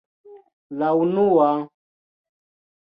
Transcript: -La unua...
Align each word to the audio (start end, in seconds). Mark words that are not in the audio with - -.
-La 0.79 0.89
unua... 1.03 1.47